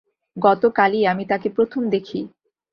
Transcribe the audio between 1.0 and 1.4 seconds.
আমি